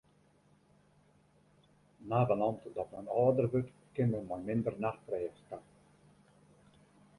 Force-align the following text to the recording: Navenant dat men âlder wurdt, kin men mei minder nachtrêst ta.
Navenant 2.13 2.57
dat 2.79 2.95
men 2.97 3.13
âlder 3.25 3.47
wurdt, 3.53 3.71
kin 3.95 4.11
men 4.15 4.27
mei 4.31 4.41
minder 4.49 4.81
nachtrêst 4.85 5.47
ta. 5.49 5.63